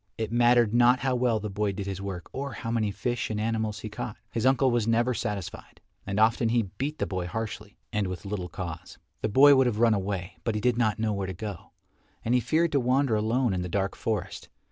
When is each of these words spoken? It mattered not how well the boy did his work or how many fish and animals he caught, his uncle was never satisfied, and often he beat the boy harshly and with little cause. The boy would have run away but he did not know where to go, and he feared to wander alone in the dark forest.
It 0.17 0.31
mattered 0.31 0.73
not 0.73 1.01
how 1.01 1.13
well 1.13 1.39
the 1.39 1.47
boy 1.51 1.73
did 1.73 1.85
his 1.85 2.01
work 2.01 2.27
or 2.33 2.53
how 2.53 2.71
many 2.71 2.89
fish 2.89 3.29
and 3.29 3.39
animals 3.39 3.81
he 3.81 3.89
caught, 3.91 4.17
his 4.31 4.47
uncle 4.47 4.71
was 4.71 4.87
never 4.87 5.13
satisfied, 5.13 5.79
and 6.07 6.19
often 6.19 6.49
he 6.49 6.63
beat 6.79 6.97
the 6.97 7.05
boy 7.05 7.27
harshly 7.27 7.77
and 7.93 8.07
with 8.07 8.25
little 8.25 8.49
cause. 8.49 8.97
The 9.21 9.29
boy 9.29 9.53
would 9.55 9.67
have 9.67 9.77
run 9.77 9.93
away 9.93 10.37
but 10.43 10.55
he 10.55 10.59
did 10.61 10.75
not 10.79 10.97
know 10.97 11.13
where 11.13 11.27
to 11.27 11.33
go, 11.33 11.69
and 12.25 12.33
he 12.33 12.39
feared 12.39 12.71
to 12.71 12.79
wander 12.79 13.15
alone 13.15 13.53
in 13.53 13.61
the 13.61 13.69
dark 13.69 13.95
forest. 13.95 14.49